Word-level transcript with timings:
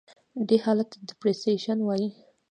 دې 0.47 0.57
حالت 0.65 0.87
ته 0.93 0.97
Depreciation 1.09 1.77
وایي. 1.83 2.09